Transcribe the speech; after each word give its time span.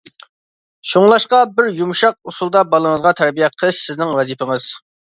شۇڭلاشقا 0.91 1.41
بىر 1.59 1.69
يۇمشاق 1.81 2.33
ئۇسۇلدا 2.33 2.67
بالىڭىزغا 2.73 3.17
تەربىيە 3.23 3.55
قىلىش 3.59 3.87
سىزنىڭ 3.89 4.17
ۋەزىپىڭىز. 4.23 4.73